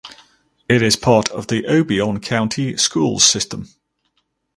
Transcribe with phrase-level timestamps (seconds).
[0.67, 3.69] It is part of the Obion County Schools system.